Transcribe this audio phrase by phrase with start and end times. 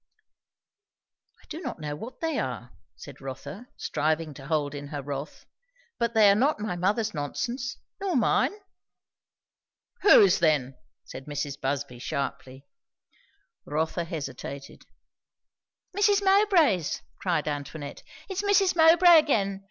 [1.43, 5.45] "I do not know what they are," said Rotha, striving to hold in her wrath,
[5.99, 8.49] "but they are not my mother's nonsense, nor mine."
[10.01, 11.61] "Whose then?" said Mrs.
[11.61, 12.65] Busby sharply.
[13.63, 14.87] Rotha hesitated.
[15.95, 16.23] "Mrs.
[16.23, 18.01] Mowbray's!" cried Antoinette.
[18.27, 18.75] "It is Mrs.
[18.75, 19.59] Mowbray again!